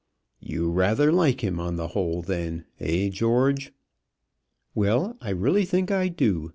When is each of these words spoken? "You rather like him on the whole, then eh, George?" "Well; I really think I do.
"You 0.39 0.71
rather 0.71 1.11
like 1.11 1.43
him 1.43 1.59
on 1.59 1.75
the 1.75 1.89
whole, 1.89 2.23
then 2.23 2.65
eh, 2.79 3.09
George?" 3.09 3.71
"Well; 4.73 5.15
I 5.21 5.29
really 5.29 5.63
think 5.63 5.91
I 5.91 6.07
do. 6.07 6.49